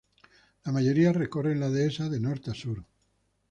La 0.63 0.71
mayoría 0.71 1.13
recorren 1.13 1.59
la 1.59 1.69
dehesa 1.69 2.09
de 2.09 2.19
norte 2.19 2.49
a 2.49 2.55
sur. 2.55 2.83